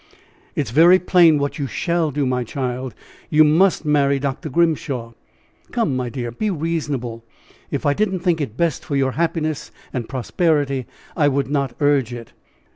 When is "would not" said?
11.27-11.75